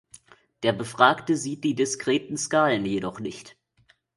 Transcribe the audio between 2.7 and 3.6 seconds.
jedoch nicht.